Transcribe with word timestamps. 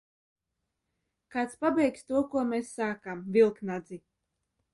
Kāds 1.35 1.53
pabeigs 1.65 2.07
to, 2.07 2.23
ko 2.33 2.43
mēs 2.55 2.73
sākām, 2.79 3.23
Vilknadzi! 3.37 4.03